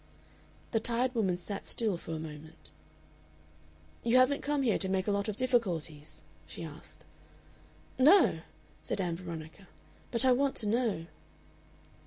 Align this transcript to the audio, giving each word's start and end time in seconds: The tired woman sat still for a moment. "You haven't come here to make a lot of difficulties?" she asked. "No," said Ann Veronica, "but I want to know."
The 0.71 0.79
tired 0.79 1.13
woman 1.13 1.37
sat 1.37 1.67
still 1.67 1.95
for 1.95 2.13
a 2.13 2.17
moment. 2.19 2.71
"You 4.03 4.17
haven't 4.17 4.41
come 4.41 4.63
here 4.63 4.79
to 4.79 4.89
make 4.89 5.05
a 5.05 5.11
lot 5.11 5.27
of 5.27 5.35
difficulties?" 5.35 6.23
she 6.47 6.63
asked. 6.63 7.05
"No," 7.99 8.39
said 8.81 8.99
Ann 8.99 9.15
Veronica, 9.15 9.67
"but 10.09 10.25
I 10.25 10.31
want 10.31 10.55
to 10.55 10.67
know." 10.67 11.05